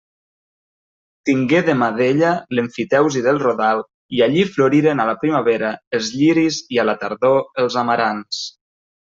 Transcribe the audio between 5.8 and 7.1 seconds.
els lliris i a la